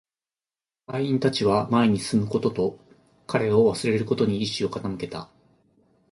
[0.87, 2.79] 隊員達は前に進むことと、
[3.27, 5.29] 彼を忘れることに意志を傾けた